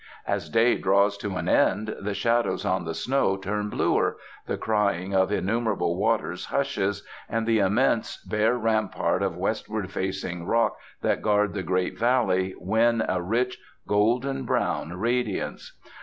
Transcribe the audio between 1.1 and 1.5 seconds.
to an